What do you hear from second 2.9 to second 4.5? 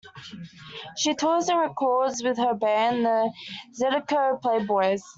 the Zydeco